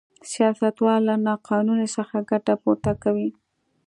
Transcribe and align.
سیاستوال 0.31 1.01
له 1.09 1.15
نا 1.25 1.33
قانونۍ 1.49 1.87
څخه 1.97 2.15
ګټه 2.31 2.53
پورته 2.63 2.91
کوي. 3.03 3.29